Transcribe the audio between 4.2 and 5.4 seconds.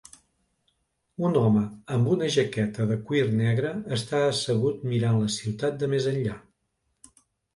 assegut mirant la